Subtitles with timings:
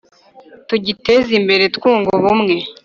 [0.67, 2.55] tugiteze imbere twunga ubumwe